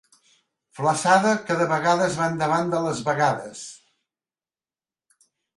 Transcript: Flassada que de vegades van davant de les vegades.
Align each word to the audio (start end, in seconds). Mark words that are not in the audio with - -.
Flassada 0.79 1.33
que 1.49 1.57
de 1.59 1.67
vegades 1.73 2.17
van 2.21 2.41
davant 2.41 2.73
de 2.73 2.81
les 2.89 3.05
vegades. 3.11 3.63